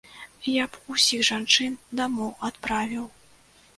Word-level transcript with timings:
Я 0.53 0.63
б 0.69 0.79
усіх 0.95 1.21
жанчын 1.29 1.77
дамоў 1.99 2.31
адправіў. 2.51 3.05